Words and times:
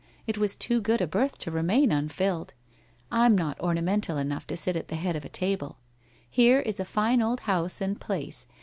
It 0.25 0.39
was 0.39 0.57
too 0.57 0.81
good 0.81 0.99
a 0.99 1.05
berth 1.05 1.37
to 1.37 1.51
remain 1.51 1.91
unfilled. 1.91 2.55
I'm 3.11 3.37
not 3.37 3.59
ornamental 3.59 4.17
enough 4.17 4.47
to 4.47 4.57
sit 4.57 4.75
at 4.75 4.87
the 4.87 4.95
head 4.95 5.15
of 5.15 5.23
a 5.25 5.29
table. 5.29 5.77
Here 6.27 6.59
is 6.59 6.79
a 6.79 6.85
fine 6.85 7.21
old 7.21 7.41
house 7.41 7.81
and 7.81 8.01
place. 8.01 8.47